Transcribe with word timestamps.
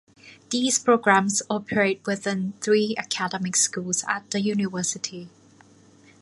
These 0.49 0.79
programs 0.79 1.43
operate 1.47 2.07
within 2.07 2.53
three 2.59 2.95
academic 2.97 3.55
schools 3.55 4.03
at 4.09 4.31
the 4.31 4.41
University. 4.41 5.29